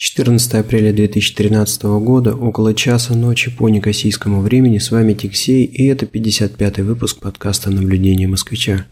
[0.00, 6.06] 14 апреля 2013 года, около часа ночи по некосийскому времени, с вами Тиксей, и это
[6.06, 8.86] 55-й выпуск подкаста «Наблюдение москвича».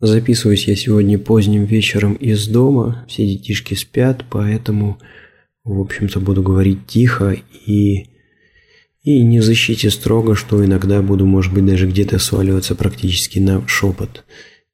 [0.00, 5.00] Записываюсь я сегодня поздним вечером из дома, все детишки спят, поэтому
[5.68, 8.06] в общем-то, буду говорить тихо и,
[9.02, 14.24] и не защите строго, что иногда буду, может быть, даже где-то сваливаться практически на шепот.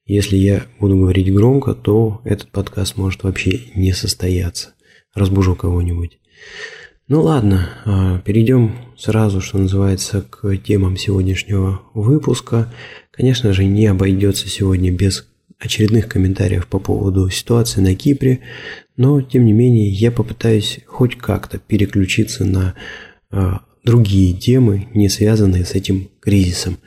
[0.06, 4.74] Если я буду говорить громко, то этот подкаст может вообще не состояться.
[5.14, 6.18] Разбужу кого-нибудь.
[7.08, 12.72] Ну ладно, а, перейдем сразу, что называется, к темам сегодняшнего выпуска.
[13.10, 15.26] Конечно же, не обойдется сегодня без
[15.58, 18.40] очередных комментариев по поводу ситуации на Кипре,
[18.96, 22.74] но тем не менее я попытаюсь хоть как-то переключиться на
[23.30, 23.52] э,
[23.84, 26.78] другие темы, не связанные с этим кризисом.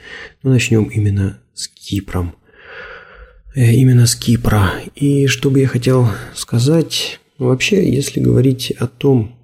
[0.44, 2.36] Но начнем именно с Кипром.
[3.56, 4.74] Э, именно с Кипра.
[4.96, 9.36] И что бы я хотел сказать, вообще, если говорить о том,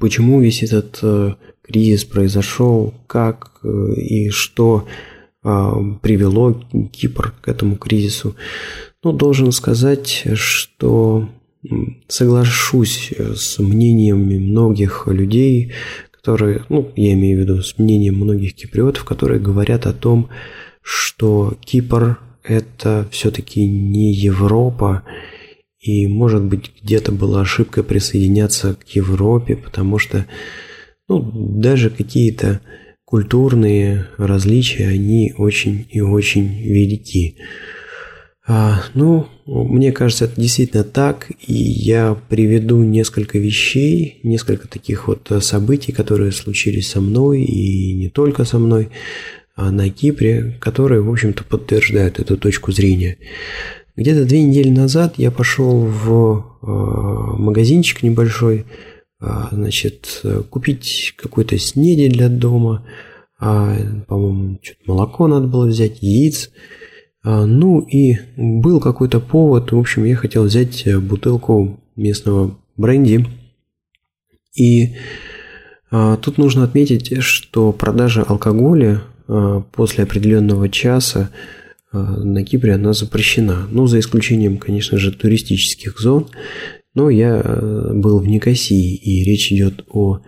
[0.00, 4.86] почему весь этот э, кризис произошел, как э, и что
[5.48, 6.60] а, привело
[6.90, 8.34] Кипр к этому кризису.
[9.04, 11.28] Ну, должен сказать, что
[12.08, 15.72] соглашусь с мнениями многих людей,
[16.12, 20.28] которые, ну, я имею в виду с мнением многих киприотов, которые говорят о том,
[20.82, 25.02] что Кипр– это все-таки не Европа,
[25.80, 30.26] и, может быть, где-то была ошибка присоединяться к Европе, потому что,
[31.08, 31.20] ну,
[31.60, 32.60] даже какие-то
[33.04, 37.36] культурные различия, они очень и очень велики.
[38.48, 45.30] А, ну, мне кажется, это действительно так, и я приведу несколько вещей, несколько таких вот
[45.40, 48.90] событий, которые случились со мной и не только со мной
[49.56, 53.16] а на Кипре, которые, в общем-то, подтверждают эту точку зрения.
[53.96, 56.66] Где-то две недели назад я пошел в а,
[57.38, 58.66] магазинчик небольшой,
[59.18, 62.86] а, значит, купить какой-то снеди для дома,
[63.40, 63.74] а,
[64.06, 66.50] по-моему, что-то молоко надо было взять, яиц.
[67.26, 73.26] А, ну и был какой-то повод, в общем, я хотел взять э, бутылку местного бренди.
[74.56, 74.94] И
[75.90, 79.02] тут нужно отметить, что продажа алкоголя
[79.72, 81.30] после определенного часа
[81.92, 83.66] на Кипре она запрещена.
[83.70, 86.28] Ну, за исключением, конечно же, туристических зон.
[86.96, 90.20] Но я э, был в Никосии, и речь идет о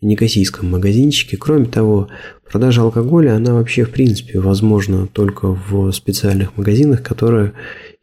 [0.00, 1.36] никосийском магазинчике.
[1.36, 2.08] Кроме того,
[2.50, 7.52] продажа алкоголя, она вообще в принципе возможна только в специальных магазинах, которые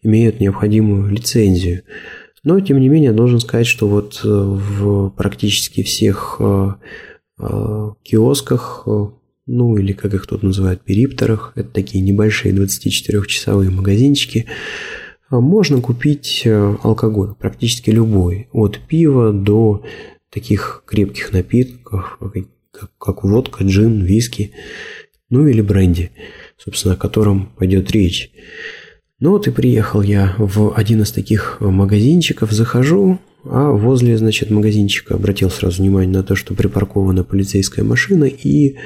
[0.01, 1.83] имеют необходимую лицензию.
[2.43, 6.71] Но, тем не менее, должен сказать, что вот э, в практически всех э,
[8.03, 8.87] киосках,
[9.45, 14.45] ну или как их тут называют, перипторах, это такие небольшие 24-часовые магазинчики,
[15.41, 19.83] можно купить э, алкоголь, практически любой, от пива до
[20.33, 22.19] таких крепких напитков,
[22.71, 24.51] как, как водка, джин, виски,
[25.29, 26.11] ну или бренди,
[26.57, 28.31] собственно, о котором пойдет речь.
[29.19, 35.15] Ну вот и приехал я в один из таких магазинчиков, захожу, а возле, значит, магазинчика
[35.15, 38.77] обратил сразу внимание на то, что припаркована полицейская машина, и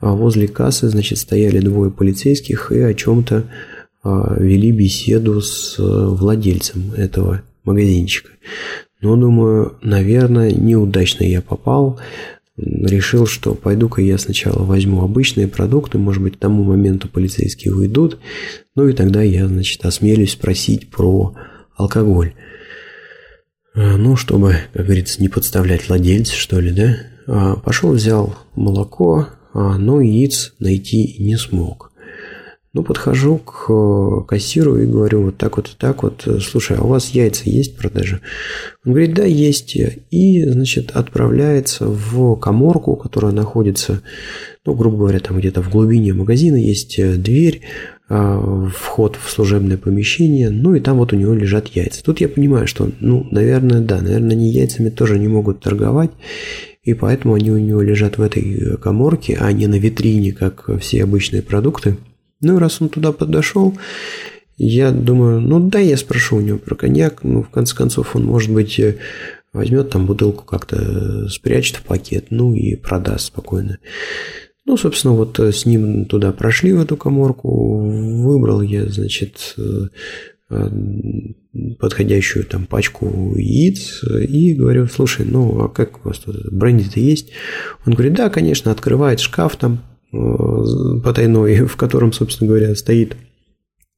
[0.00, 3.44] а, возле кассы, значит, стояли двое полицейских и о чем-то
[4.02, 8.30] а, вели беседу с э, владельцем этого магазинчика.
[9.04, 12.00] Но, думаю, наверное, неудачно я попал.
[12.56, 18.18] Решил, что пойду-ка я сначала возьму обычные продукты, может быть, к тому моменту полицейские уйдут,
[18.74, 21.34] ну и тогда я, значит, осмелюсь спросить про
[21.76, 22.32] алкоголь.
[23.74, 26.96] А, ну, чтобы, как говорится, не подставлять владельца, что ли, да?
[27.26, 31.92] А, пошел, взял молоко, но яиц найти не смог.
[32.74, 36.82] Ну, подхожу к э, кассиру и говорю вот так вот и так вот, слушай, а
[36.82, 38.20] у вас яйца есть в продаже?
[38.84, 39.76] Он говорит, да, есть.
[40.10, 44.02] И, значит, отправляется в коморку, которая находится,
[44.66, 47.60] ну, грубо говоря, там где-то в глубине магазина есть э, дверь,
[48.08, 52.02] а, вход в служебное помещение, ну и там вот у него лежат яйца.
[52.02, 56.10] Тут я понимаю, что, ну, наверное, да, наверное, они яйцами тоже не могут торговать,
[56.82, 61.04] и поэтому они у него лежат в этой коморке, а не на витрине, как все
[61.04, 61.98] обычные продукты–
[62.44, 63.74] ну, раз он туда подошел,
[64.56, 67.24] я думаю, ну да, я спрошу у него про коньяк.
[67.24, 68.98] Ну, в конце концов, он, может быть, э,
[69.52, 73.78] возьмет там бутылку как-то спрячет в пакет, ну и продаст спокойно.
[74.64, 79.88] Ну, собственно, вот э, с ним туда прошли в эту коморку, выбрал я, значит, э,
[81.80, 87.30] подходящую там пачку яиц и говорю, слушай, ну а как у вас тут бренди-то есть?
[87.86, 89.80] Он говорит, да, конечно, открывает шкаф там
[91.02, 93.16] потайной, в котором, собственно говоря, стоит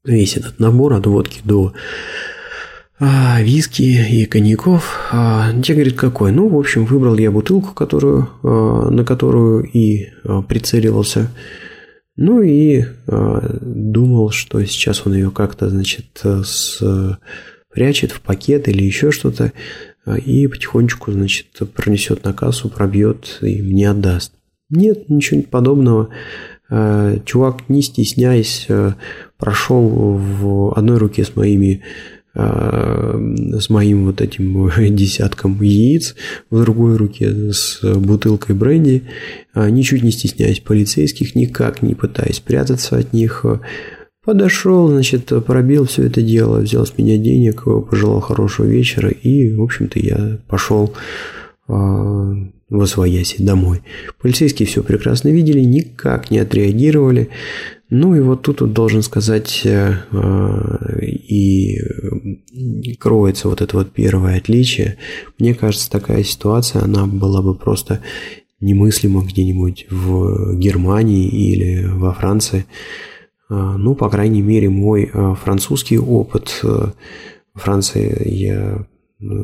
[0.03, 1.73] весь этот набор от водки до
[2.99, 4.97] а, виски и коньяков.
[5.11, 6.31] А, те говорит, какой?
[6.31, 11.29] Ну, в общем, выбрал я бутылку, которую, а, на которую и а, прицеливался.
[12.15, 16.81] Ну и думал, что сейчас он ее как-то, значит, с,
[17.71, 19.53] прячет в пакет или еще что-то,
[20.25, 24.33] и потихонечку, значит, пронесет на кассу, пробьет и мне отдаст.
[24.69, 26.09] Нет, ничего подобного.
[26.69, 28.95] А, чувак, не стесняясь, а,
[29.37, 31.81] прошел в одной руке с моими
[32.33, 33.17] а,
[33.59, 36.15] с моим вот этим десятком яиц,
[36.49, 39.03] в другой руке с бутылкой бренди,
[39.55, 43.45] ничуть не стесняясь полицейских, никак не пытаясь прятаться от них,
[44.23, 49.63] подошел, значит, пробил все это дело, взял с меня денег, пожелал хорошего вечера, и, в
[49.63, 50.93] общем-то, я пошел
[52.69, 53.81] в Освояси домой.
[54.21, 57.29] Полицейские все прекрасно видели, никак не отреагировали.
[57.89, 61.77] Ну и вот тут вот должен сказать, э, э, и
[62.99, 64.97] кроется вот это вот первое отличие.
[65.39, 68.01] Мне кажется, такая ситуация, она была бы просто
[68.59, 72.65] немыслима где-нибудь в Германии или во Франции.
[73.49, 75.09] Э, ну, по крайней мере, мой
[75.41, 76.93] французский опыт в
[77.55, 78.85] Франции я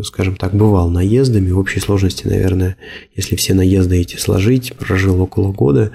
[0.04, 1.52] скажем так, бывал наездами.
[1.52, 2.78] В общей сложности, наверное,
[3.16, 5.92] если все наезды эти сложить, прожил около года.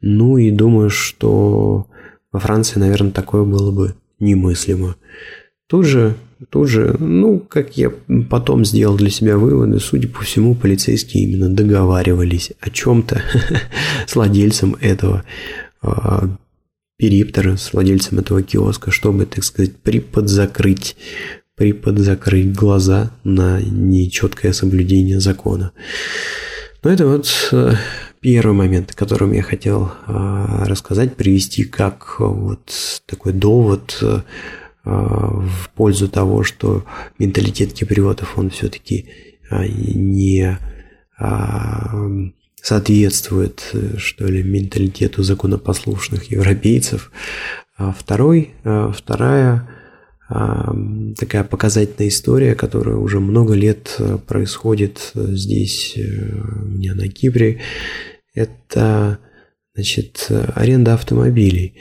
[0.00, 1.86] Ну и думаю, что
[2.32, 4.96] во Франции, наверное, такое было бы немыслимо.
[5.68, 6.16] Тут же,
[6.50, 7.92] тут же, ну, как я
[8.30, 13.22] потом сделал для себя выводы, судя по всему, полицейские именно договаривались о чем-то
[14.06, 15.24] с владельцем этого
[15.82, 16.28] а,
[16.96, 20.96] периптера, с владельцем этого киоска, чтобы, так сказать, приподзакрыть
[21.58, 25.72] приподзакрыть глаза на нечеткое соблюдение закона.
[26.84, 27.74] Но это вот э,
[28.20, 34.22] первый момент, о котором я хотел а, рассказать, привести как вот такой довод а,
[34.84, 36.84] в пользу того, что
[37.18, 39.06] менталитет киприотов, он все-таки
[39.50, 40.58] не
[42.62, 47.10] соответствует, что ли, менталитету законопослушных европейцев.
[47.76, 49.68] А второй, вторая
[50.28, 57.08] такая показательная история, которая уже много лет э, происходит э, здесь, э, у меня на
[57.08, 57.60] Кипре.
[58.34, 59.18] Это
[59.74, 61.74] значит, аренда автомобилей.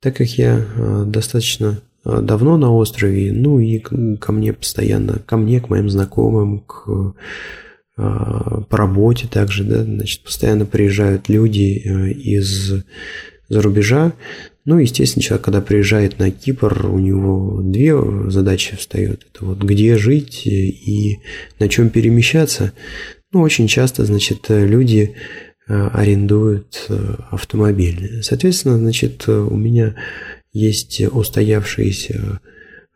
[0.00, 0.64] Так как я
[1.06, 7.14] достаточно давно на острове, ну и ко мне постоянно, ко мне, к моим знакомым, к
[7.94, 11.78] по работе также, да, значит, постоянно приезжают люди
[12.10, 12.82] из
[13.48, 14.12] за рубежа,
[14.64, 17.96] ну, естественно, человек, когда приезжает на Кипр, у него две
[18.30, 19.26] задачи встают.
[19.32, 21.18] Это вот где жить и
[21.58, 22.72] на чем перемещаться.
[23.32, 25.16] Ну, очень часто, значит, люди
[25.66, 28.22] э, арендуют э, автомобиль.
[28.22, 29.96] Соответственно, значит, у меня
[30.52, 32.40] есть устоявшиеся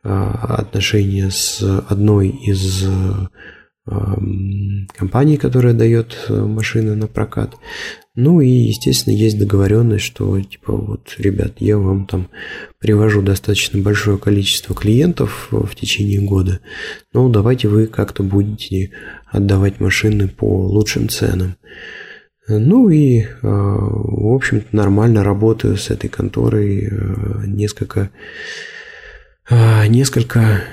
[0.05, 2.85] э, отношения с одной из
[4.97, 7.55] компании, которая дает машины на прокат.
[8.17, 12.31] Ну и, естественно, есть договоренность, что, типа, вот, ребят, я вам там
[12.79, 16.61] привожу достаточно большое количество клиентов в течение года,
[17.13, 18.93] ну, давайте вы как-то будете
[19.27, 21.57] отдавать машины по лучшим ценам.
[22.49, 28.11] Ну и, а, в общем-то, нормально работаю с этой конторой а, несколько,
[29.89, 30.65] несколько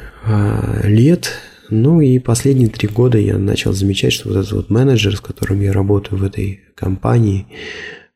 [0.85, 1.33] лет,
[1.73, 5.61] ну и последние три года я начал замечать, что вот этот вот менеджер, с которым
[5.61, 7.47] я работаю в этой компании,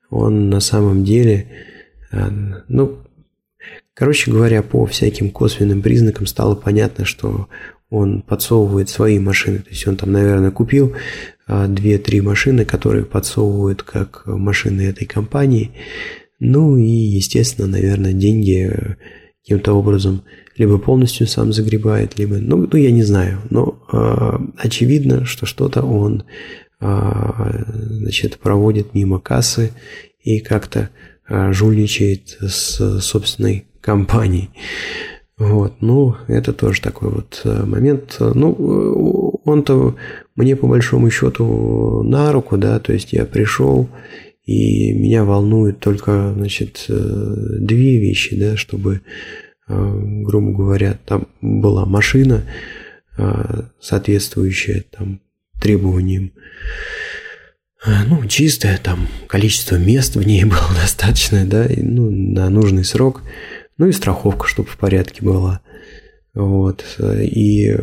[0.10, 1.48] он на самом деле,
[2.12, 2.30] э,
[2.68, 3.00] ну,
[3.94, 7.48] короче говоря, по всяким косвенным признакам стало понятно, что
[7.90, 9.60] он подсовывает свои машины.
[9.60, 10.96] То есть он там, наверное, купил
[11.48, 15.72] э, две-три машины, которые подсовывают как машины этой компании.
[16.40, 18.96] Ну и, естественно, наверное, деньги э,
[19.42, 20.24] каким-то образом
[20.58, 25.84] либо полностью сам загребает, либо, ну, ну я не знаю, но э, очевидно, что что-то
[25.84, 26.24] он,
[26.80, 29.72] э, значит, проводит мимо кассы
[30.22, 30.90] и как-то
[31.30, 34.50] э, жульничает с собственной компанией.
[35.38, 38.18] Вот, ну, это тоже такой вот момент.
[38.20, 39.96] Ну, он-то
[40.36, 43.88] мне по большому счету на руку, да, то есть я пришел,
[44.46, 52.44] и меня волнует только, значит, две вещи, да, чтобы Э, грубо говоря, там была машина,
[53.18, 55.20] э, соответствующая там
[55.62, 56.32] требованиям
[57.86, 62.86] э, ну, чистая, там количество мест в ней было достаточно, да, и, ну, на нужный
[62.86, 63.24] срок,
[63.78, 65.62] ну и страховка, чтобы в порядке была.
[66.34, 66.86] Вот.
[67.00, 67.76] И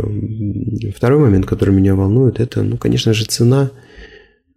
[0.95, 3.73] второй момент, который меня волнует, это, ну, конечно же, цена.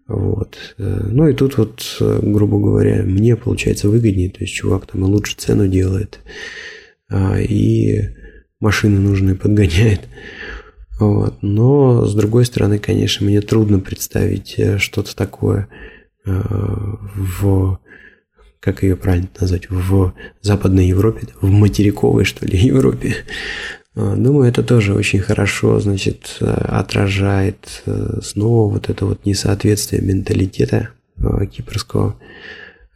[0.08, 0.76] Вот.
[0.78, 5.36] Ну и тут вот, грубо говоря, мне получается выгоднее, то есть чувак там и лучше
[5.36, 6.20] цену делает,
[7.12, 8.10] и
[8.60, 10.02] машины нужные подгоняет.
[11.00, 11.36] Вот.
[11.42, 15.68] Но, с другой стороны, конечно, мне трудно представить э, что-то такое
[16.26, 16.32] э,
[17.16, 17.80] в
[18.60, 23.16] как ее правильно назвать, в Западной Европе, в материковой, что ли, Европе.
[23.96, 30.90] А, думаю, это тоже очень хорошо, значит, отражает э, снова вот это вот несоответствие менталитета
[31.52, 32.20] кипрского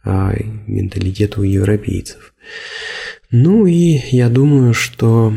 [0.04, 0.34] а,
[0.66, 2.34] менталитету европейцев.
[3.34, 5.32] Ну и я думаю, что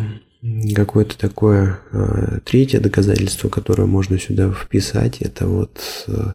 [0.75, 6.33] какое-то такое э, третье доказательство, которое можно сюда вписать, это вот э,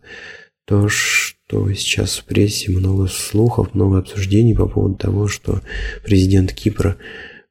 [0.64, 5.60] то, что сейчас в прессе много слухов, много обсуждений по поводу того, что
[6.02, 6.96] президент Кипра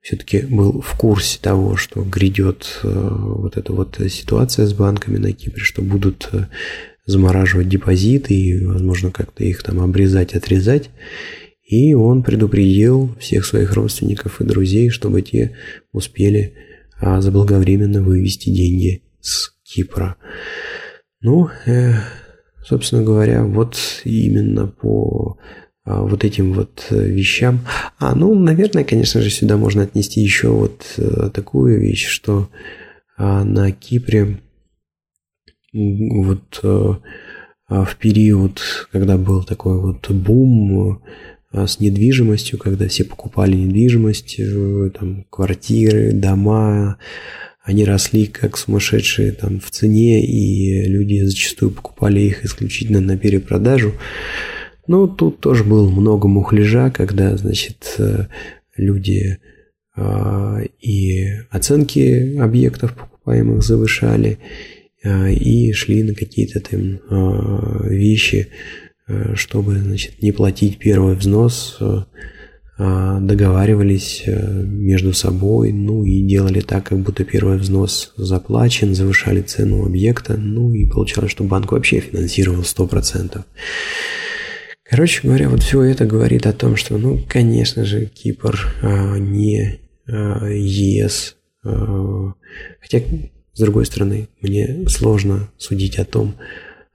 [0.02, 5.34] все-таки был в курсе того, что грядет э, вот эта вот ситуация с банками на
[5.34, 6.32] Кипре, что будут
[7.06, 10.90] замораживать депозиты и, возможно, как-то их там обрезать, отрезать.
[11.70, 15.56] И он предупредил всех своих родственников и друзей, чтобы те
[15.92, 16.56] успели
[17.00, 20.16] а, заблаговременно вывести деньги с Кипра.
[21.22, 21.94] Ну, э,
[22.66, 25.38] собственно говоря, вот именно по
[25.86, 27.60] а, вот этим вот вещам.
[28.00, 32.50] А, ну, наверное, конечно же, сюда можно отнести еще вот а, такую вещь, что
[33.16, 34.42] а, на Кипре
[35.72, 37.00] вот а,
[37.68, 38.60] в период,
[38.92, 41.04] когда был такой вот бум
[41.52, 46.98] а с недвижимостью, когда все покупали недвижимость, э, там, квартиры, дома,
[47.64, 53.94] они росли как сумасшедшие там в цене, и люди зачастую покупали их исключительно на перепродажу.
[54.88, 58.28] Но тут тоже было много мухляжа, когда, значит, э,
[58.76, 59.40] люди
[59.96, 64.38] а, и оценки объектов покупаемых завышали,
[65.04, 67.02] а, и шли на какие-то там
[67.90, 68.48] вещи,
[69.36, 72.04] чтобы значит, не платить первый взнос, э,
[72.82, 79.42] а договаривались э, между собой, ну и делали так, как будто первый взнос заплачен, завышали
[79.42, 83.44] цену объекта, ну и получалось, что банк вообще финансировал 100%.
[84.90, 89.82] Короче говоря, вот все это говорит о том, что, ну, конечно же, Кипр а, не
[90.08, 91.36] а, ЕС,
[91.66, 92.34] а,
[92.82, 93.02] хотя,
[93.54, 96.36] с другой стороны, мне сложно судить о том,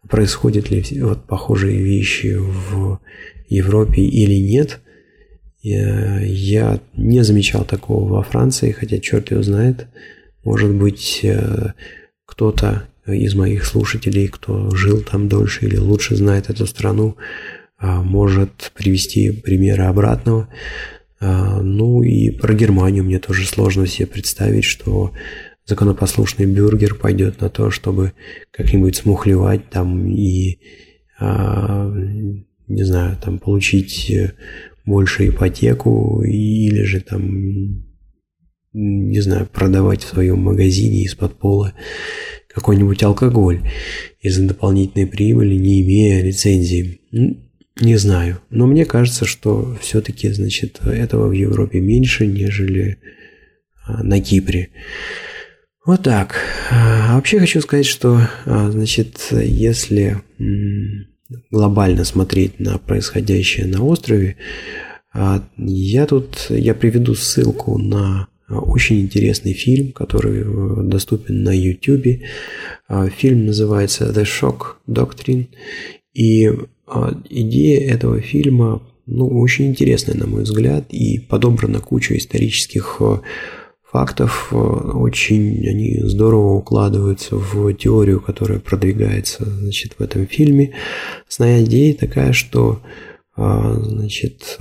[0.08, 3.00] происходят ли вот похожие вещи в
[3.48, 4.80] Европе или нет.
[5.62, 9.86] Я, я не замечал такого во Франции, хотя черт его знает.
[10.44, 11.72] Может быть, э,
[12.26, 17.16] кто-то из моих слушателей, кто жил там дольше или лучше знает эту страну,
[17.78, 20.48] а, может привести примеры обратного.
[21.20, 25.12] А, ну и про Германию мне тоже сложно себе представить, что
[25.66, 28.12] законопослушный бюргер пойдет на то, чтобы
[28.50, 30.58] как-нибудь смухлевать там и,
[31.18, 31.90] а,
[32.66, 34.32] не знаю, там получить э,
[34.84, 37.84] больше ипотеку или же там,
[38.72, 41.72] не знаю, продавать в своем магазине из-под пола
[42.48, 43.60] какой-нибудь алкоголь
[44.20, 47.00] из-за дополнительной прибыли, не имея лицензии.
[47.80, 52.98] Не знаю, но мне кажется, что все-таки, значит, этого в Европе меньше, нежели
[53.84, 54.68] а, на Кипре.
[55.84, 56.36] Вот так.
[56.70, 60.22] А, вообще хочу сказать, что, а, значит, если
[61.50, 64.36] глобально смотреть на происходящее на острове,
[65.12, 72.20] а, я тут, я приведу ссылку на очень интересный фильм, который э, доступен на YouTube.
[73.16, 75.48] Фильм называется The Shock Doctrine.
[76.12, 76.50] И
[77.30, 83.00] идея этого фильма ну, очень интересная, на мой взгляд, и подобрана куча исторических
[83.94, 90.74] фактов э, очень они здорово укладываются в теорию, которая продвигается значит, в этом фильме.
[91.28, 92.82] Основная идея такая, что
[93.36, 94.58] а, значит,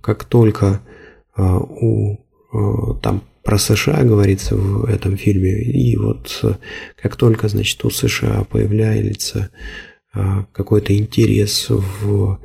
[0.00, 0.80] как только
[1.36, 2.18] а, у
[3.02, 6.42] там про США говорится в этом фильме, и вот
[6.96, 9.50] как только значит, у США появляется
[10.52, 12.38] какой-то интерес в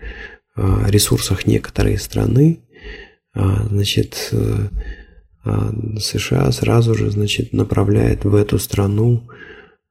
[0.57, 2.59] ресурсах некоторой страны,
[3.33, 4.33] значит,
[5.99, 9.27] США сразу же, значит, направляет в эту страну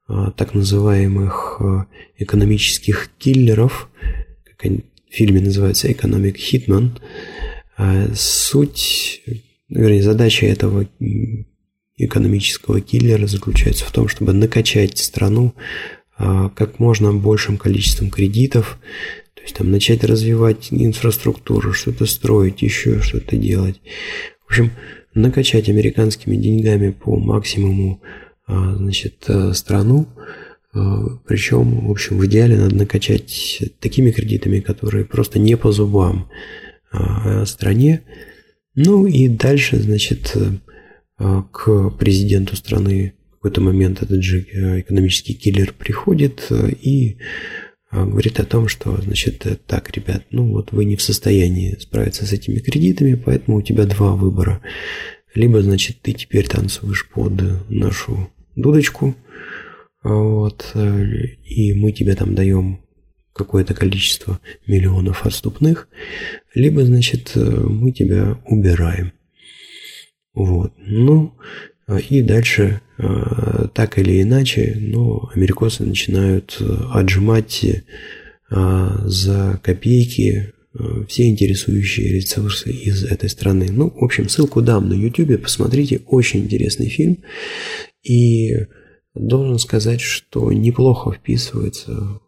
[0.09, 3.89] а, так называемых а, экономических киллеров,
[4.45, 6.99] как они в фильме называется «Economic Hitman».
[8.15, 9.23] Суть,
[9.69, 10.87] вернее, задача этого
[11.97, 15.55] экономического киллера заключается в том, чтобы накачать страну
[16.17, 18.79] как можно большим количеством кредитов,
[19.35, 23.81] то есть там начать развивать инфраструктуру, что-то строить, еще что-то делать.
[24.45, 24.71] В общем,
[25.15, 28.01] накачать американскими деньгами по максимуму
[28.47, 30.09] значит, страну,
[30.73, 36.29] причем, в общем, в идеале надо накачать такими кредитами, которые просто не по зубам
[37.45, 38.03] стране.
[38.75, 40.35] Ну и дальше, значит,
[41.19, 44.41] к президенту страны в какой-то момент этот же
[44.81, 47.23] экономический киллер приходит и а,
[47.93, 52.27] говорит о том, что, значит, э, так, ребят, ну вот вы не в состоянии справиться
[52.27, 54.63] с этими кредитами, поэтому у тебя два выбора.
[55.35, 59.15] Либо, значит, ты теперь танцуешь под нашу дудочку,
[60.03, 61.05] а, вот, э,
[61.45, 62.81] и мы тебе там даем
[63.35, 65.89] какое-то количество миллионов отступных,
[66.55, 69.13] либо, значит, э, мы тебя убираем.
[70.35, 70.73] Вот.
[70.79, 71.35] Ну,
[72.09, 72.81] и дальше
[73.75, 77.81] так или иначе, но америкосы начинают э, отжимать э,
[79.05, 80.53] за копейки
[81.07, 83.69] все интересующие ресурсы из этой страны.
[83.71, 87.19] Ну, в общем, ссылку дам на YouTube, посмотрите, очень интересный фильм.
[88.03, 88.57] И
[89.15, 92.21] должен сказать, что неплохо вписывается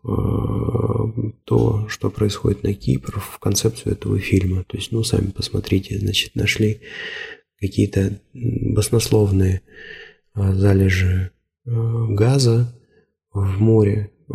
[1.45, 4.65] то, что происходит на Кипр в концепцию этого фильма.
[4.65, 6.81] То есть, ну, сами посмотрите, значит, нашли
[7.59, 10.04] какие-то баснословные а,
[10.35, 11.31] залежи
[11.67, 12.75] а, газа
[13.33, 14.35] в море, а,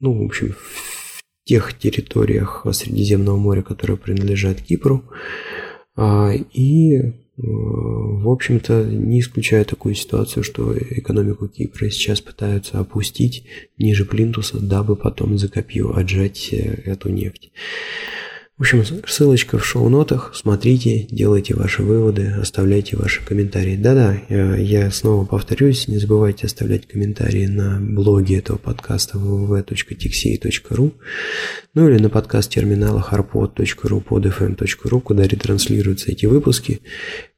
[0.00, 5.04] ну, в общем, в тех территориях Средиземного моря, которые принадлежат Кипру.
[6.52, 7.00] И,
[7.36, 13.46] в общем-то, не исключая такую ситуацию, что экономику Кипра сейчас пытаются опустить
[13.78, 17.52] ниже плинтуса, дабы потом за копью отжать э, эту нефть.
[18.56, 20.32] В общем, ссылочка в шоу-нотах.
[20.34, 23.76] Смотрите, делайте ваши выводы, оставляйте ваши комментарии.
[23.76, 24.16] Да-да,
[24.56, 30.92] я снова повторюсь, не забывайте оставлять комментарии на блоге этого подкаста www.tixey.ru
[31.74, 36.80] ну или на подкаст-терминалах arpod.ru, podfm.ru, куда ретранслируются эти выпуски.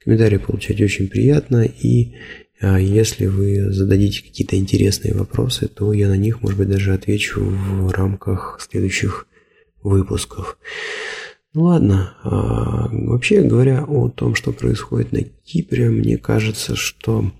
[0.04, 2.14] Комментарии получать очень приятно, и
[2.60, 7.40] а, если вы зададите какие-то интересные вопросы, то я на них, может быть, даже отвечу
[7.40, 9.26] в рамках следующих
[9.82, 10.58] выпусков.
[11.54, 17.32] Ну ладно, а, вообще говоря о том, что происходит на Кипре, мне кажется, что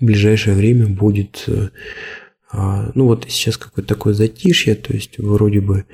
[0.00, 1.48] в ближайшее время будет,
[2.50, 5.86] а, ну вот сейчас какое-то такое затишье, то есть вроде бы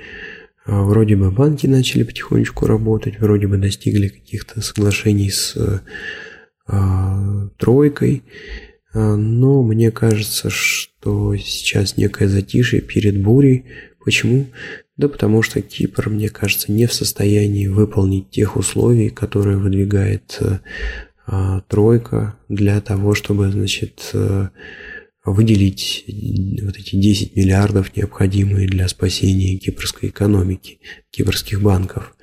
[0.65, 5.83] а, Вроде бы банки начали потихонечку работать, вроде бы достигли каких-то соглашений с
[6.67, 8.23] а, тройкой,
[8.93, 13.65] но мне кажется, что сейчас некое затишье перед бурей.
[14.03, 14.47] Почему?
[14.97, 20.39] Да потому что Кипр, мне кажется, не в состоянии выполнить тех условий, которые выдвигает
[21.27, 24.49] а, тройка для того, чтобы, значит, а,
[25.23, 26.03] выделить
[26.63, 30.79] вот эти 10 миллиардов, необходимые для спасения кипрской экономики,
[31.11, 32.15] кипрских банков.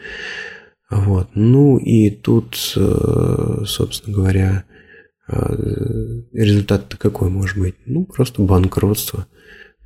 [0.90, 1.28] Вот.
[1.34, 4.64] Ну и тут, собственно говоря,
[5.28, 7.76] результат-то какой может быть?
[7.86, 9.28] Ну, просто банкротство–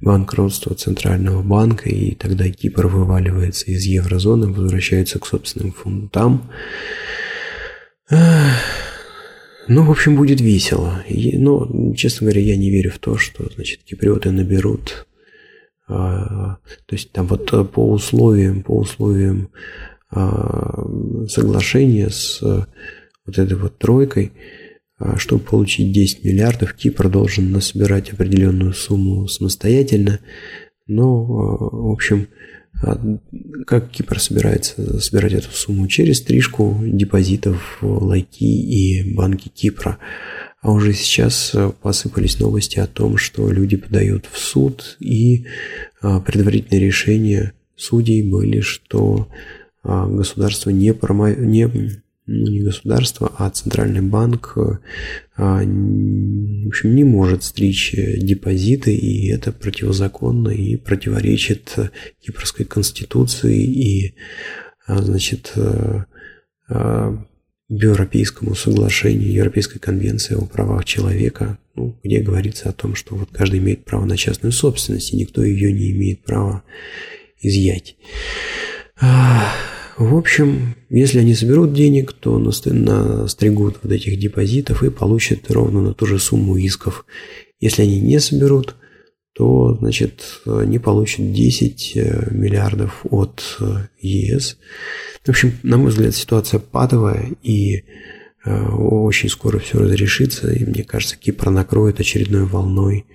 [0.03, 6.51] банкротство Центрального банка, и тогда Кипр вываливается из еврозоны, возвращается к собственным фунтам.
[9.69, 11.05] Ну, в общем, будет весело.
[11.09, 15.07] Но, честно говоря, я не верю в то, что, значит, киприоты наберут.
[15.89, 19.51] А, то есть там вот по условиям, по условиям
[20.11, 20.85] а,
[21.29, 24.33] соглашения с вот этой вот тройкой,
[25.17, 30.21] чтобы получить 10 миллиардов, Кипр должен насобирать определенную сумму самостоятельно.
[30.87, 32.29] Но, а, в общем,
[32.83, 32.99] а
[33.67, 35.87] как Кипр собирается собирать эту сумму?
[35.89, 39.99] Через стрижку депозитов Лайки и банки Кипра.
[40.61, 45.47] А уже сейчас посыпались новости о том, что люди подают в суд, и
[46.01, 49.29] предварительные решения судей были, что
[49.83, 51.31] государство не, промо...
[51.31, 51.91] не ну,
[52.27, 54.55] не государство, а центральный банк,
[55.37, 61.77] а, в общем, не может стричь депозиты, и это противозаконно и противоречит
[62.21, 64.15] Кипрской конституции и,
[64.87, 66.07] а, значит, а,
[67.69, 73.61] Европейскому соглашению, Европейской конвенции о правах человека, ну, где говорится о том, что вот каждый
[73.61, 76.63] имеет право на частную собственность, и никто ее не имеет права
[77.41, 77.97] изъять.
[79.99, 85.95] В общем, если они соберут денег, то настригут вот этих депозитов и получат ровно на
[85.95, 87.05] ту же сумму исков.
[87.61, 88.77] Если они не соберут,
[89.35, 94.59] то, значит, они получат 10 э, миллиардов от э, ЕС.
[95.25, 97.85] В общем, на мой взгляд, ситуация патовая, и
[98.45, 103.07] э, очень скоро все разрешится, и мне кажется, Кипр накроет очередной волной,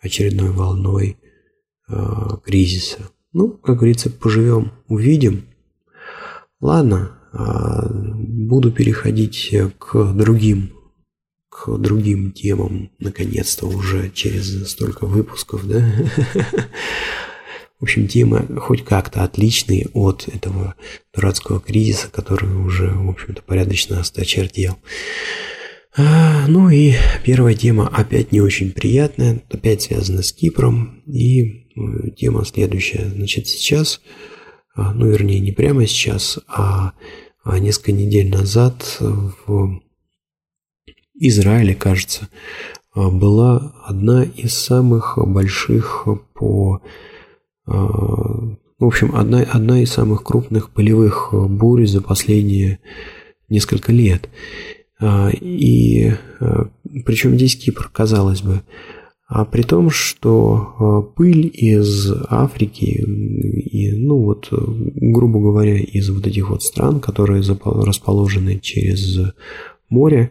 [0.00, 1.16] очередной волной
[2.44, 3.10] кризиса.
[3.32, 5.49] Ну, как говорится, поживем, увидим.
[6.60, 10.72] Ладно, а, буду переходить к другим
[11.50, 15.80] к другим темам, наконец-то, уже через столько выпусков, да?
[17.78, 20.74] В общем, темы хоть как-то отличные от этого
[21.14, 24.76] дурацкого кризиса, который уже, в общем-то, порядочно осточертел.
[25.96, 26.92] А, ну и
[27.24, 31.02] первая тема опять не очень приятная, опять связана с Кипром.
[31.06, 33.10] И э, тема следующая.
[33.14, 34.02] Значит, сейчас,
[34.76, 36.92] ну вернее не прямо сейчас, а,
[37.42, 39.80] а несколько недель назад в
[41.14, 42.28] Израиле, кажется,
[42.94, 46.82] была одна из самых больших по
[47.66, 47.76] а,
[48.78, 52.78] в общем, одна, одна из самых крупных полевых бурь за последние
[53.48, 54.28] несколько лет.
[54.98, 56.12] А, и
[57.04, 58.62] причем здесь Кипр, казалось бы.
[59.30, 66.26] А при том, что э, пыль из Африки и, ну вот, грубо говоря, из вот
[66.26, 69.32] этих вот стран, которые расположены через
[69.88, 70.30] море,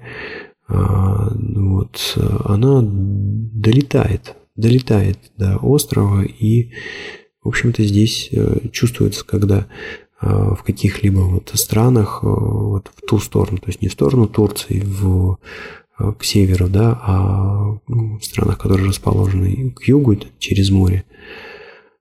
[0.68, 6.72] а, вот, она долетает, долетает до острова и
[7.42, 9.68] в общем-то, здесь э, чувствуется, когда
[10.22, 14.28] э, в каких-либо вот странах, э, вот в ту сторону, то есть не в сторону
[14.28, 15.38] Турции, в,
[16.18, 21.04] к северу, да, а ну, в странах, которые расположены к югу, через море.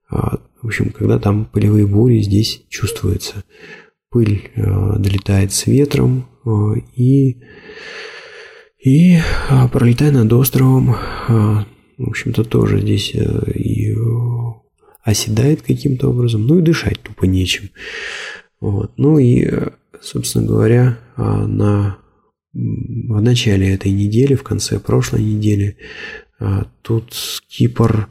[0.09, 3.43] А, в общем, когда там пылевые бури, здесь чувствуется.
[4.09, 6.25] Пыль долетает с ветром
[6.95, 7.37] и,
[8.83, 9.19] и
[9.71, 10.95] пролетая над островом,
[11.27, 13.95] в общем-то, тоже здесь и
[15.03, 17.69] оседает каким-то образом, ну и дышать тупо нечем.
[18.59, 18.93] Вот.
[18.97, 19.49] Ну и,
[20.01, 21.97] собственно говоря, а, на,
[22.53, 25.77] в начале этой недели, в конце прошлой недели,
[26.39, 27.13] а, тут
[27.47, 28.07] Кипр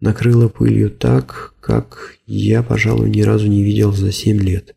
[0.00, 4.74] накрыло пылью так, как я, пожалуй, ни разу не видел за 7 лет.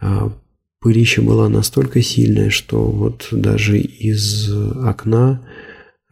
[0.00, 0.32] А,
[0.80, 5.46] пылища была настолько сильная, что вот даже из окна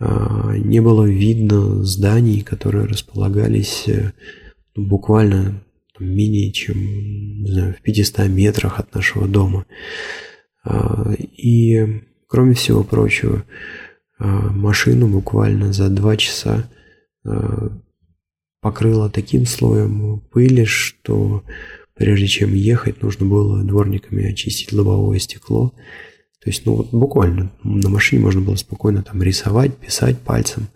[0.01, 4.13] не было видно зданий, которые располагались э,
[4.77, 5.65] буквально
[5.99, 9.67] менее чем, не знаю, в 500 метрах от нашего дома.
[10.69, 13.45] А, и, кроме всего прочего,
[14.19, 16.69] а, машину буквально за два часа
[17.25, 17.71] а,
[18.61, 21.43] покрыло таким слоем пыли, что
[21.95, 25.73] прежде чем ехать, нужно было дворниками очистить лобовое стекло.
[26.45, 30.69] То есть, ну вот буквально на машине можно было спокойно там рисовать, писать пальцем.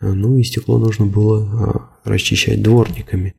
[0.00, 3.34] Ну и стекло нужно было расчищать дворниками.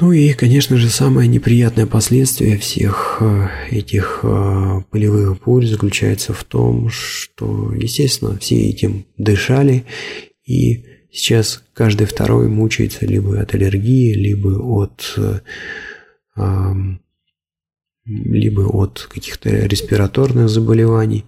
[0.00, 6.42] Ну и, конечно же, самое неприятное последствие всех э, этих э, полевых бурь заключается в
[6.42, 9.84] том, что, естественно, все этим дышали,
[10.44, 15.40] и сейчас каждый второй мучается либо от аллергии, либо от э,
[18.04, 21.24] либо от каких-то респираторных заболеваний.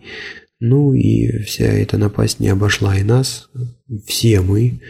[0.58, 3.48] Ну и вся эта напасть не обошла и нас,
[4.06, 4.80] все мы,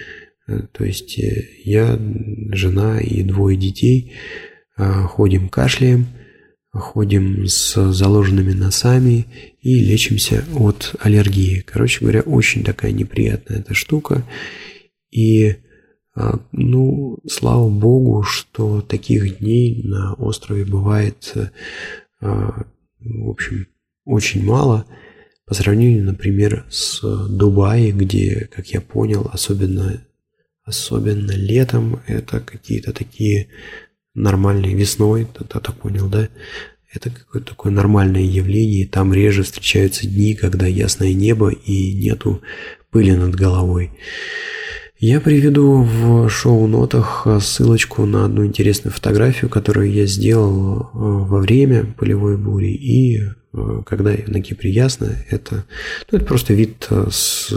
[0.46, 1.98] то есть э, я,
[2.52, 4.12] жена и двое детей
[4.76, 6.06] э, ходим кашляем,
[6.72, 9.26] ходим с заложенными носами
[9.60, 11.60] и лечимся от аллергии.
[11.60, 14.24] Короче говоря, очень такая неприятная эта штука.
[15.10, 15.56] И,
[16.52, 21.32] ну, слава богу, что таких дней на острове бывает,
[22.20, 22.66] в
[23.00, 23.68] общем,
[24.04, 24.84] очень мало
[25.46, 30.04] по сравнению, например, с Дубай, где, как я понял, особенно
[30.66, 33.48] особенно летом, это какие-то такие
[34.14, 36.28] нормальные весной, ты так понял, да?
[36.92, 42.42] Это какое-то такое нормальное явление, там реже встречаются дни, когда ясное небо и нету
[42.90, 43.92] пыли над головой.
[44.98, 51.84] Я приведу в шоу-нотах ссылочку на одну интересную фотографию, которую я сделал э, во время
[51.84, 55.66] полевой бури и э, когда на Кипре ясно, это,
[56.10, 57.52] ну, это просто вид э, с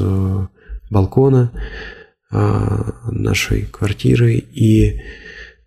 [0.90, 1.52] балкона,
[2.32, 5.02] нашей квартиры и,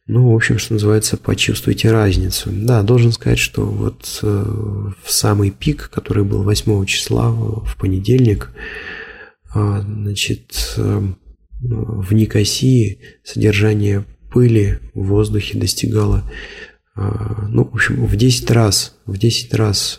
[0.07, 2.51] ну, в общем, что называется, почувствуйте разницу.
[2.53, 4.27] Да, должен сказать, что вот э,
[5.03, 8.51] в самый пик, который был 8 числа в понедельник,
[9.55, 11.03] а, значит, э,
[11.61, 16.23] в Никосии содержание пыли в воздухе достигало,
[16.95, 19.99] а, ну, в общем, в 10 раз, в 10 раз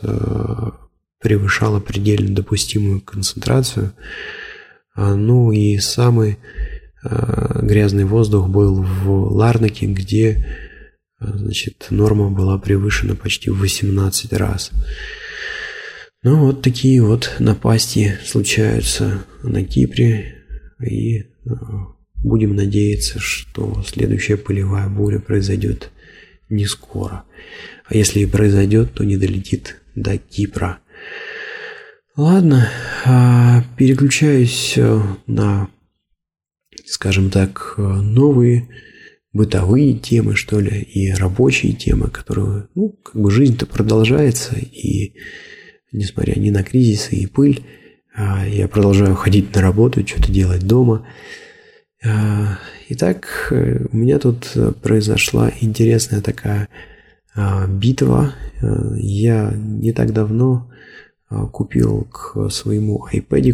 [1.21, 4.42] превышало предельно допустимую концентрацию– а,
[4.95, 6.37] ну и самый
[7.03, 10.45] а, грязный воздух был в Ларнаке, где
[11.19, 14.71] а, значит, норма была превышена почти в 18 раз.
[16.23, 20.35] Ну вот такие вот напасти случаются на Кипре,
[20.81, 21.25] и
[22.23, 25.91] будем надеяться, что следующая пылевая буря произойдет
[26.49, 27.23] не скоро.
[27.85, 30.79] А если и произойдет, то не долетит до Кипра.
[32.15, 32.69] Ладно,
[33.05, 35.67] а, переключаюсь э, на,
[36.85, 38.69] скажем так, новые
[39.31, 45.15] бытовые темы, что ли, и рабочие темы, которые, ну, как бы жизнь-то продолжается, и
[45.91, 47.65] несмотря ни на кризисы и пыль,
[48.13, 51.07] а, я продолжаю ходить на работу, что-то делать дома.
[52.05, 56.69] А, итак, э, у меня тут произошла интересная такая
[57.67, 58.35] битва.
[58.61, 60.69] Я не так давно
[61.51, 63.53] купил к своему iPad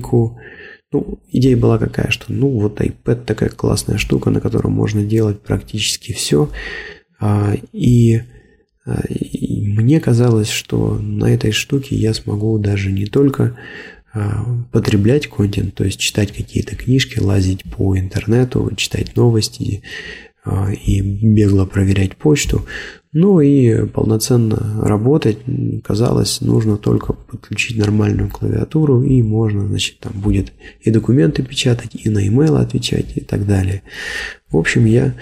[0.92, 5.40] ну, идея была какая, что ну вот iPad такая классная штука, на которой можно делать
[5.40, 6.50] практически все.
[7.20, 8.22] А, и,
[8.86, 13.56] а, и мне казалось, что на этой штуке я смогу даже не только
[14.14, 19.84] а, потреблять контент, то есть читать какие-то книжки, лазить по интернету, читать новости
[20.86, 22.66] и бегло проверять почту,
[23.12, 25.40] ну и полноценно работать,
[25.84, 32.10] казалось, нужно только подключить нормальную клавиатуру, и можно, значит, там будет и документы печатать, и
[32.10, 33.82] на e-mail отвечать, и так далее.
[34.52, 35.16] В общем, я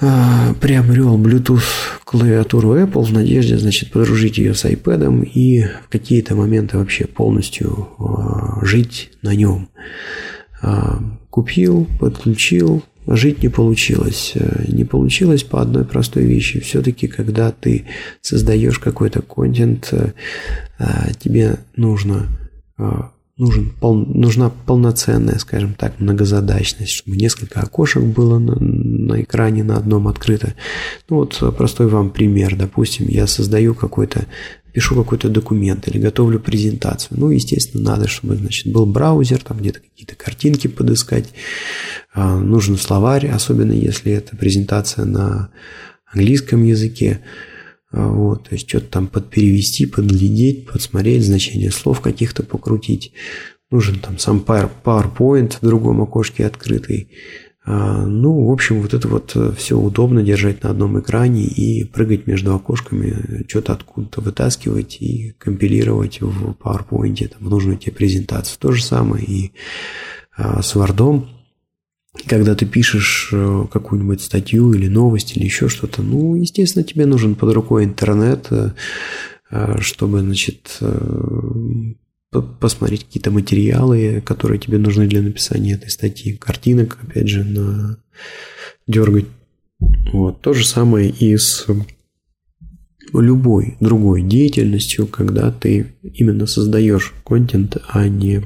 [0.00, 1.62] э, приобрел Bluetooth
[2.04, 7.90] клавиатуру Apple в надежде, значит, подружить ее с iPad и в какие-то моменты вообще полностью
[7.98, 9.68] э, жить на нем.
[11.30, 14.32] Купил, подключил, жить не получилось.
[14.34, 16.60] Э, не получилось по одной простой вещи.
[16.60, 17.84] Все-таки, когда ты
[18.20, 20.12] создаешь какой-то контент, э,
[20.78, 22.26] э, тебе нужно
[23.38, 29.76] нужен, пол, нужна полноценная, скажем так, многозадачность, чтобы несколько окошек было на, на экране на
[29.76, 30.54] одном открыто.
[31.08, 32.56] Ну вот простой вам пример.
[32.56, 34.26] Допустим, я создаю какой-то
[34.72, 37.18] пишу какой-то документ или готовлю презентацию.
[37.20, 41.28] Ну, естественно, надо, чтобы, значит, был браузер, там где-то какие-то картинки подыскать,
[42.14, 45.50] а, нужен словарь, особенно если это презентация на
[46.06, 47.20] английском языке.
[47.90, 53.12] А, вот, то есть что-то там подперевести, подглядеть, подсмотреть, значение слов каких-то покрутить.
[53.70, 57.08] Нужен там сам PowerPoint в другом окошке открытый.
[57.64, 61.84] А, ну, в общем, вот это вот э, все удобно держать на одном экране и
[61.84, 68.58] прыгать между окошками, что-то откуда-то вытаскивать и компилировать в PowerPoint, там, в нужную тебе презентацию.
[68.58, 69.52] То же самое и
[70.36, 71.24] а, с Word.
[72.26, 77.36] Когда ты пишешь э, какую-нибудь статью или новость или еще что-то, ну, естественно, тебе нужен
[77.36, 78.72] под рукой интернет, э,
[79.80, 80.80] чтобы, значит,
[82.32, 87.98] посмотреть какие-то материалы, которые тебе нужны для написания этой статьи, картинок, опять же, на
[88.86, 89.26] дергать.
[90.12, 90.40] Вот.
[90.40, 91.66] То же самое и с
[93.12, 98.42] любой другой деятельностью, когда ты именно создаешь контент, а не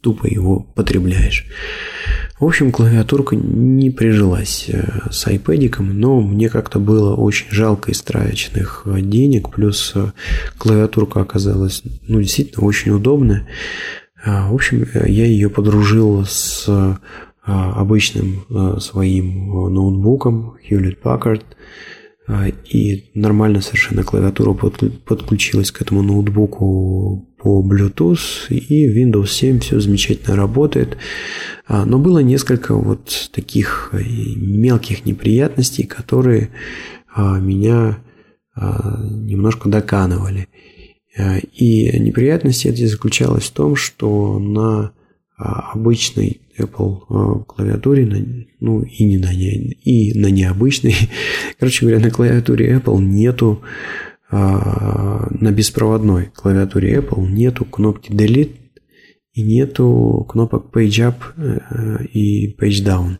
[0.00, 1.46] тупо его потребляешь.
[2.38, 8.82] В общем, клавиатурка не прижилась э, с iPad, но мне как-то было очень жалко истраченных
[8.84, 10.10] э, денег, плюс э,
[10.58, 13.46] клавиатурка оказалась ну, действительно очень удобная.
[14.24, 16.68] В общем, я ее подружил с
[17.44, 21.42] обычным своим ноутбуком Hewlett Packard–
[22.28, 29.80] а, и нормально совершенно клавиатура подключилась к этому ноутбуку по Bluetooth, и Windows 7 все
[29.80, 30.96] замечательно работает.
[31.66, 34.02] А, но было несколько вот таких э,
[34.36, 36.50] мелких неприятностей, которые
[37.14, 37.98] а, меня
[38.54, 40.46] немножко доканывали.
[41.54, 44.92] И неприятность эти заключалась в том, что на
[45.38, 50.94] обычной Apple а, клавиатуре, ну и не на, не, и на необычной.
[51.58, 58.56] Короче говоря, на клавиатуре Apple нету, а, на беспроводной клавиатуре Apple нету кнопки Delete
[59.32, 63.18] и нету кнопок Page Up э, и Page Down.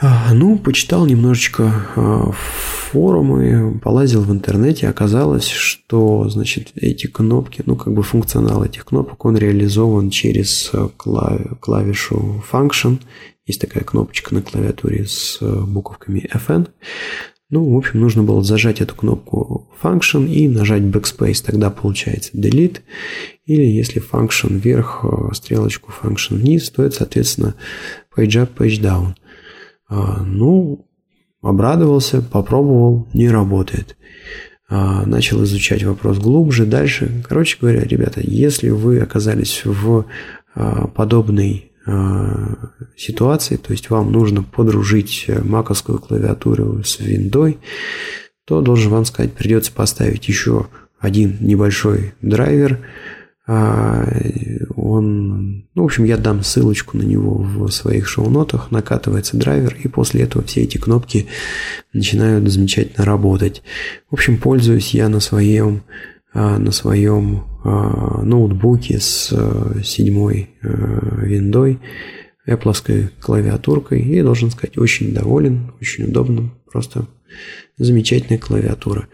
[0.00, 7.76] А, ну, почитал немножечко а, форумы, полазил в интернете, оказалось, что, значит, эти кнопки, ну,
[7.76, 10.88] как бы функционал этих кнопок, он реализован через а,
[11.60, 13.00] клавишу Function.
[13.46, 16.68] Есть такая кнопочка на клавиатуре с буковками FN.
[17.54, 22.78] Ну, в общем, нужно было зажать эту кнопку Function и нажать Backspace, тогда получается Delete.
[23.44, 27.54] Или если Function вверх, стрелочку Function вниз, то это, соответственно,
[28.16, 29.14] Page Up, Page Down.
[29.88, 30.84] А, ну,
[31.42, 33.96] обрадовался, попробовал, не работает.
[34.68, 37.22] А, начал изучать вопрос глубже, дальше.
[37.28, 40.06] Короче говоря, ребята, если вы оказались в
[40.56, 41.70] а, подобной
[42.96, 47.58] ситуации, то есть вам нужно подружить маковскую клавиатуру с виндой,
[48.46, 50.66] то должен вам сказать, придется поставить еще
[50.98, 52.80] один небольшой драйвер,
[53.46, 54.06] А,
[54.74, 59.88] он, ну, в общем, я дам ссылочку на него в своих шоу-нотах, накатывается драйвер, и
[59.88, 61.26] после этого все эти кнопки
[61.92, 63.62] начинают замечательно работать.
[64.08, 65.82] В общем, пользуюсь я на своем,
[66.34, 69.28] на своем а, ноутбуке с
[69.84, 71.78] седьмой виндой,
[72.46, 77.06] Apple клавиатуркой, и должен сказать, очень доволен, очень удобно, просто
[77.78, 79.08] замечательная клавиатура.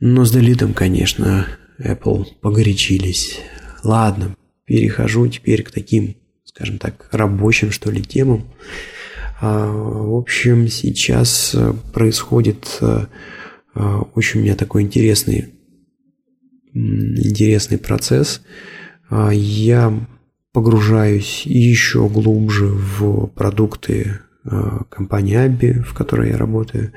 [0.00, 1.46] Но с делитом, конечно,
[1.78, 3.38] Apple погорячились.
[3.84, 8.46] Ладно, перехожу теперь к таким, скажем так, рабочим, что ли, темам.
[9.40, 11.54] А, в общем, сейчас
[11.92, 15.52] происходит а, очень у меня такой интересный,
[16.76, 18.42] интересный процесс.
[19.08, 19.92] А, я
[20.52, 24.20] погружаюсь еще глубже в продукты
[24.90, 26.92] компании Абби, в которой я работаю.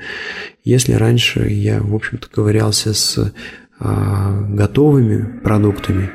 [0.62, 3.32] Если раньше я, в общем-то, ковырялся с
[3.82, 6.10] а, готовыми продуктами.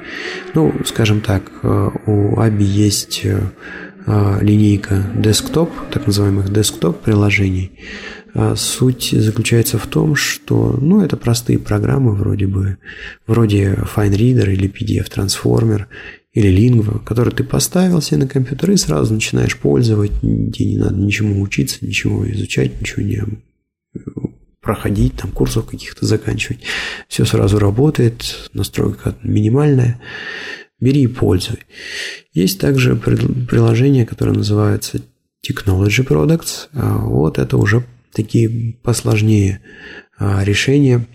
[0.54, 3.26] Ну, скажем так, а, у Аби есть
[4.06, 7.72] а, линейка desktop, так называемых desktop приложений.
[8.56, 12.78] Суть заключается в том, что ну, это простые программы вроде бы,
[13.28, 15.86] вроде FineReader или PDF Transformer
[16.34, 20.96] или Lingua, которые ты поставил себе на компьютер и сразу начинаешь пользовать, тебе не надо
[20.96, 23.24] ничему учиться, ничего изучать, ничего не
[24.60, 26.60] проходить, там курсов каких-то заканчивать.
[27.08, 30.02] Все сразу работает, настройка минимальная.
[30.82, 31.60] Бери и пользуй.
[32.34, 35.00] Есть также приложение, которое называется
[35.48, 36.68] Technology Products.
[36.74, 39.62] А вот это уже такие посложнее
[40.18, 41.06] а, решения.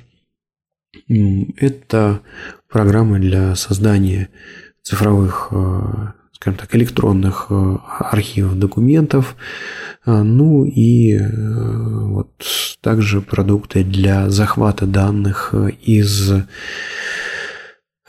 [1.56, 2.20] Это
[2.68, 4.28] программы для создания
[4.82, 9.36] цифровых а, скажем так, электронных э, архивов документов,
[10.06, 12.32] а, ну и вот
[12.80, 16.46] также продукты для захвата данных из а,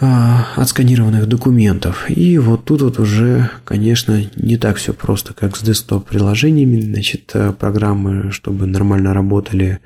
[0.02, 2.10] отсканированных документов.
[2.10, 6.82] И вот тут вот уже, конечно, не так все просто, как с десктоп-приложениями.
[6.82, 9.80] Значит, программы, чтобы нормально работали,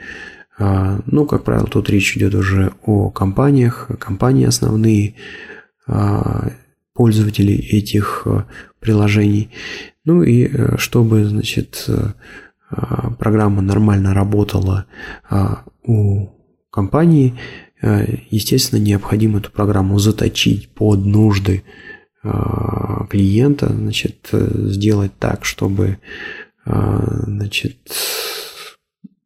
[0.58, 5.16] а, ну, как правило, тут речь идет уже о компаниях, компании основные,
[6.96, 8.46] пользователей этих э,
[8.80, 9.52] приложений.
[10.06, 12.14] Ну и э, чтобы, значит, э,
[13.20, 14.86] программа нормально работала
[15.84, 16.30] у
[16.72, 17.38] компании,
[17.82, 21.64] естественно, необходимо эту программу заточить под нужды
[23.10, 26.00] клиента, значит, сделать так, чтобы,
[26.66, 27.78] значит,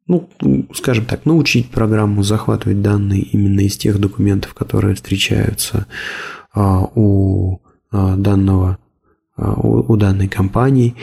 [0.06, 0.28] ну,
[0.74, 5.86] скажем так, научить программу захватывать данные именно из тех документов, которые встречаются
[6.54, 7.58] у
[7.92, 8.78] данного
[9.36, 10.94] у данной компании,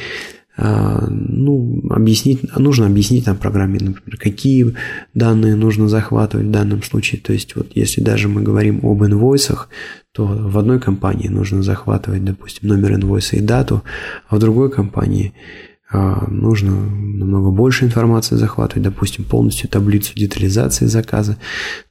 [0.57, 4.75] ну, объяснить, нужно объяснить на программе, например, какие
[5.13, 7.21] данные нужно захватывать в данном случае.
[7.21, 9.69] То есть, вот если даже мы говорим об инвойсах,
[10.11, 13.83] то в одной компании нужно захватывать, допустим, номер инвойса и дату,
[14.27, 21.38] а в другой компании а, нужно намного больше информации захватывать, допустим, полностью таблицу детализации заказа.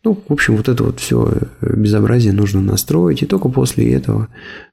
[0.04, 1.32] Ну, в общем, вот это вот все
[1.62, 4.28] безобразие нужно настроить, и только после этого,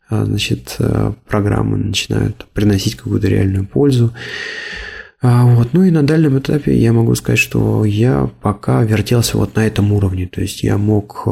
[0.09, 4.13] а, значит, а, программы начинают приносить какую-то реальную пользу.
[5.21, 5.69] Вот.
[5.71, 9.93] Ну и на дальнем этапе я могу сказать, что я пока вертелся вот на этом
[9.93, 10.27] уровне.
[10.27, 11.25] То есть я мог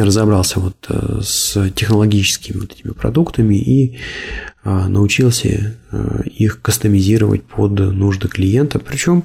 [0.00, 3.98] разобрался вот э, с технологическими вот этими продуктами и
[4.64, 8.80] а, научился э, их кастомизировать под нужды клиента.
[8.80, 9.22] Причем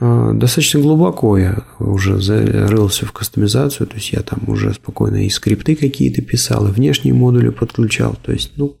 [0.00, 5.28] э, достаточно глубоко я уже зарылся в кастомизацию, то есть я там уже спокойно и
[5.28, 8.76] скрипты какие-то писал, и внешние модули подключал, то есть, ну,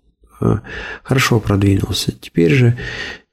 [1.02, 2.12] хорошо продвинулся.
[2.18, 2.78] Теперь же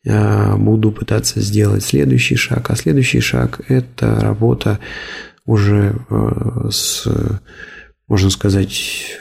[0.04, 4.80] буду пытаться сделать следующий шаг, а следующий шаг– это работа
[5.46, 5.96] уже
[6.70, 7.08] с
[8.08, 9.20] можно сказать,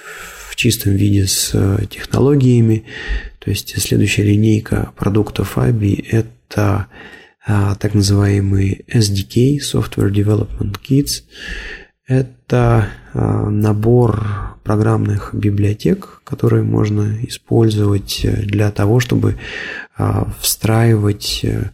[0.48, 2.84] в чистом виде с э, технологиями.
[3.38, 6.88] То есть следующая линейка продуктов ABI– это
[7.46, 11.22] а, так называемый SDK, Software Development Kits.
[12.06, 19.36] Это а, набор программных библиотек, которые можно использовать для того, чтобы
[19.96, 21.70] а, встраивать э,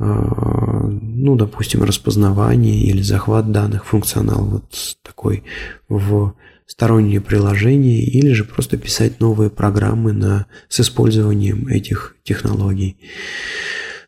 [0.00, 5.44] ну, допустим, распознавание или захват данных, функционал вот такой
[5.88, 6.34] в
[6.66, 12.96] сторонние приложения или же просто писать новые программы на, с использованием этих технологий.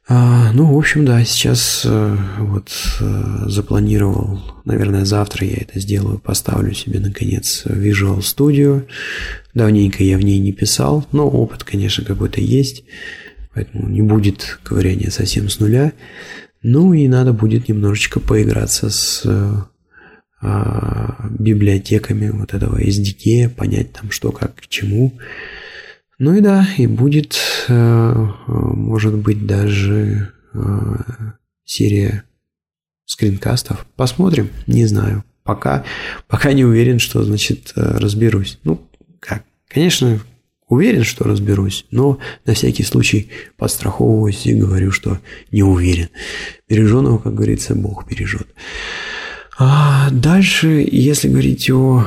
[0.09, 6.19] А, ну, в общем, да, сейчас э, вот э, запланировал, наверное, завтра я это сделаю,
[6.19, 8.87] поставлю себе, наконец, Visual Studio.
[9.55, 12.85] Давненько я в ней не писал, но опыт, конечно, какой-то есть.
[13.55, 15.93] Поэтому не будет ковыряния совсем с нуля.
[16.63, 19.25] Ну и надо будет немножечко поиграться с
[20.41, 25.13] а, библиотеками вот этого SDK, понять там что, как, к чему.
[26.19, 27.39] Ну и да, и будет,
[27.69, 30.59] э, может быть, даже э,
[31.65, 32.25] серия
[33.07, 33.87] скринкастов.
[33.97, 35.25] Посмотрим, не знаю.
[35.43, 35.85] Пока,
[36.29, 38.59] пока не уверен, что, значит, э, разберусь.
[38.65, 38.81] Ну,
[39.21, 39.45] как?
[39.69, 40.21] Конечно,
[40.73, 45.19] уверен, что разберусь, но на всякий случай подстраховываюсь и говорю, что
[45.51, 46.09] не уверен.
[46.69, 48.49] Береженого, как говорится, Бог бережет.
[49.59, 52.05] А дальше, если говорить о,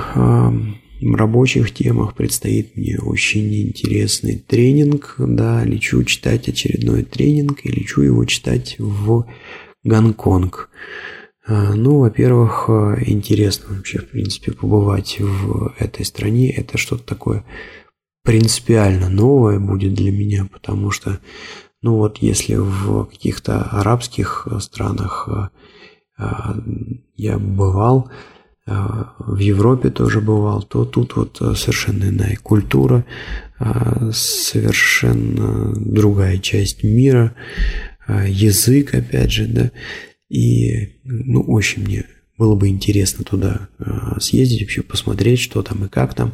[1.02, 5.16] рабочих темах, предстоит мне очень интересный тренинг.
[5.20, 9.28] Да, лечу читать очередной тренинг и лечу его читать в
[9.84, 10.70] Гонконг.
[11.48, 12.66] А, ну, во-первых,
[13.06, 16.50] интересно вообще, в принципе, побывать в этой стране.
[16.50, 17.46] Это что-то такое
[18.26, 21.20] принципиально новое будет для меня, потому что,
[21.82, 25.30] ну вот, если в каких-то арабских странах
[26.18, 26.58] а,
[27.16, 28.10] я бывал,
[28.68, 33.06] в Европе тоже бывал, то тут вот совершенно иная культура,
[34.12, 37.36] совершенно другая часть мира,
[38.08, 39.72] язык, опять же, да,
[40.30, 42.06] и, ну, очень мне
[42.40, 43.70] было бы интересно туда
[44.20, 46.34] съездить, вообще посмотреть, что там и как там.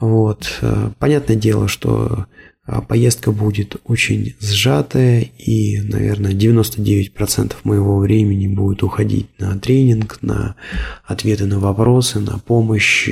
[0.00, 0.62] Вот.
[0.98, 2.26] Понятное дело, что
[2.66, 10.56] а поездка будет очень сжатая и, наверное, 99% моего времени будет уходить на тренинг, на
[11.04, 13.10] ответы на вопросы, на помощь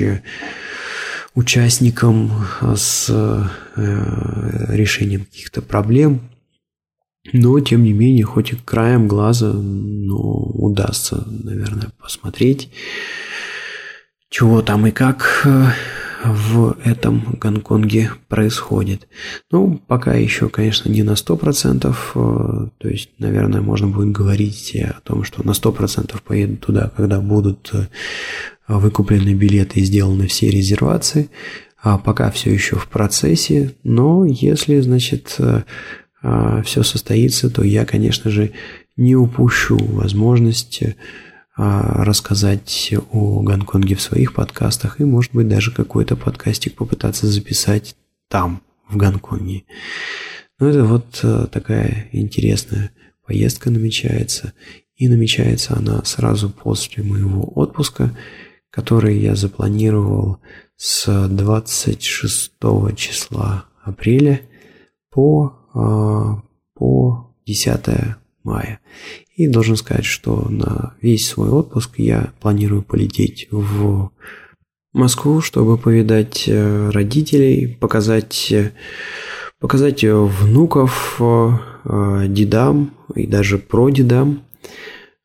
[1.35, 2.31] участникам
[2.75, 3.45] с э,
[4.69, 6.21] решением каких-то проблем.
[7.31, 12.69] Но, тем не менее, хоть и краем глаза, но удастся, наверное, посмотреть,
[14.29, 15.47] чего там и как
[16.25, 19.07] в этом Гонконге происходит.
[19.51, 25.01] Ну, пока еще, конечно, не на 100%, э, то есть, наверное, можно будет говорить о
[25.01, 27.87] том, что на 100% поеду туда, когда будут э,
[28.67, 31.29] выкуплены билеты и сделаны все резервации,
[31.81, 35.63] а пока все еще в процессе, но если, значит, э,
[36.63, 38.53] все состоится, то я, конечно же,
[38.95, 40.93] не упущу возможность а,
[41.55, 47.95] рассказать о Гонконге в своих подкастах и, может быть, даже какой-то подкастик попытаться записать
[48.27, 49.63] там, в Гонконге.
[50.59, 52.91] Ну, это вот э, такая интересная
[53.25, 54.53] поездка намечается.
[54.95, 58.15] И намечается она сразу после моего отпуска,
[58.69, 60.39] который я запланировал
[60.75, 62.51] с 26
[62.95, 64.41] числа апреля
[65.09, 66.41] по, а,
[66.73, 68.79] по 10 мая.
[69.35, 74.11] И должен сказать, что на весь свой отпуск я планирую полететь в
[74.93, 78.71] Москву, чтобы повидать э, родителей, показать, э,
[79.59, 84.43] показать внуков, э, дедам и даже прадедам.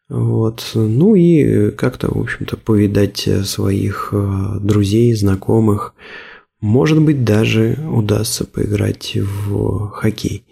[0.08, 0.70] Вот.
[0.74, 4.14] Ну и как-то, в общем-то, повидать своих
[4.60, 5.94] друзей, знакомых,
[6.60, 10.44] может быть, даже удастся поиграть в хоккей.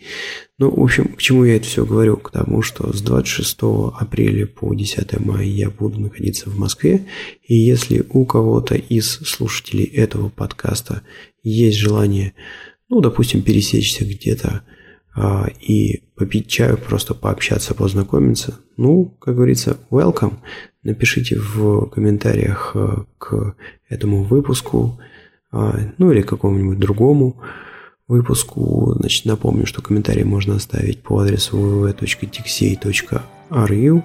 [0.59, 2.17] Ну, в общем, к чему я это все говорю?
[2.17, 3.59] К тому, что с 26
[3.99, 7.07] апреля по 10 мая я буду находиться в Москве.
[7.43, 11.03] И если у кого-то из слушателей этого подкаста
[11.43, 12.35] есть желание,
[12.89, 14.63] ну, допустим, пересечься где-то
[15.15, 20.37] а, и попить чаю, просто пообщаться, познакомиться, ну, как говорится, welcome.
[20.85, 23.57] Напишите в комментариях а, к
[23.89, 25.01] этому выпуску–
[25.53, 27.43] ну или какому-нибудь другому
[28.09, 28.95] выпуску.
[28.99, 34.03] Значит, напомню, что комментарии можно оставить по адресу www.tixey.ru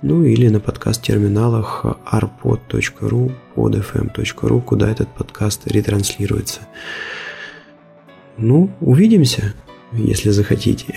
[0.00, 6.60] ну или на подкаст-терминалах arpod.ru, podfm.ru, куда этот подкаст ретранслируется.
[8.36, 9.54] Ну, увидимся,
[9.92, 10.94] если захотите.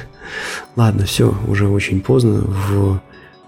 [0.76, 2.40] Ладно, все, уже очень поздно.
[2.40, 3.00] В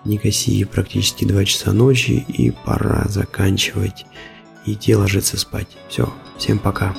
[0.04, 4.06] Никосии практически 2 часа ночи, и пора заканчивать
[4.66, 5.68] идти ложиться спать.
[5.88, 6.94] Все, всем пока.